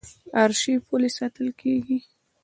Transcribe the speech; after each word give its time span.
ارشیف 0.41 0.83
ولې 0.91 1.09
ساتل 1.17 1.47
کیږي؟ 1.61 1.97